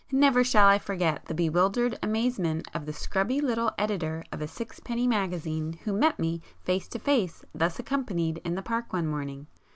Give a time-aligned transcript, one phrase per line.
[0.11, 5.05] Never shall I forget the bewildered amazement of the scrubby little editor of a sixpenny
[5.05, 9.45] magazine who met me face to face thus accompanied in the Park one morning!